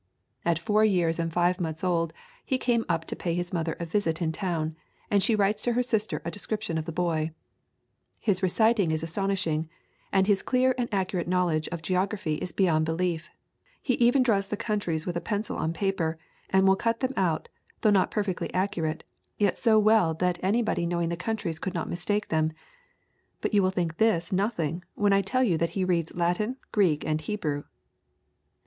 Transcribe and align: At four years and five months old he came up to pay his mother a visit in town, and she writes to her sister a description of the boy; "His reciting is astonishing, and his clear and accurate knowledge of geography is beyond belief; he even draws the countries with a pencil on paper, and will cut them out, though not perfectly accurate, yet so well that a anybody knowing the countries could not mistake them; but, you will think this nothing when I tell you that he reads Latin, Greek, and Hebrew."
At 0.43 0.57
four 0.57 0.83
years 0.83 1.19
and 1.19 1.31
five 1.31 1.61
months 1.61 1.83
old 1.83 2.11
he 2.43 2.57
came 2.57 2.85
up 2.89 3.05
to 3.05 3.15
pay 3.15 3.35
his 3.35 3.53
mother 3.53 3.77
a 3.79 3.85
visit 3.85 4.19
in 4.19 4.31
town, 4.31 4.75
and 5.11 5.21
she 5.21 5.35
writes 5.35 5.61
to 5.61 5.73
her 5.73 5.83
sister 5.83 6.23
a 6.25 6.31
description 6.31 6.79
of 6.79 6.85
the 6.85 6.91
boy; 6.91 7.33
"His 8.17 8.41
reciting 8.41 8.89
is 8.89 9.03
astonishing, 9.03 9.69
and 10.11 10.25
his 10.25 10.41
clear 10.41 10.73
and 10.75 10.89
accurate 10.91 11.27
knowledge 11.27 11.67
of 11.67 11.83
geography 11.83 12.37
is 12.37 12.51
beyond 12.51 12.83
belief; 12.83 13.29
he 13.79 13.93
even 13.93 14.23
draws 14.23 14.47
the 14.47 14.57
countries 14.57 15.05
with 15.05 15.15
a 15.17 15.21
pencil 15.21 15.55
on 15.55 15.71
paper, 15.71 16.17
and 16.49 16.65
will 16.67 16.75
cut 16.75 17.01
them 17.01 17.13
out, 17.15 17.47
though 17.81 17.91
not 17.91 18.09
perfectly 18.09 18.51
accurate, 18.55 19.03
yet 19.37 19.55
so 19.55 19.77
well 19.77 20.15
that 20.15 20.39
a 20.39 20.43
anybody 20.47 20.87
knowing 20.87 21.09
the 21.09 21.15
countries 21.15 21.59
could 21.59 21.75
not 21.75 21.87
mistake 21.91 22.29
them; 22.29 22.51
but, 23.39 23.53
you 23.53 23.61
will 23.61 23.69
think 23.69 23.97
this 23.97 24.31
nothing 24.31 24.83
when 24.95 25.13
I 25.13 25.21
tell 25.21 25.43
you 25.43 25.59
that 25.59 25.69
he 25.77 25.85
reads 25.85 26.15
Latin, 26.15 26.57
Greek, 26.71 27.05
and 27.05 27.21
Hebrew." 27.21 27.65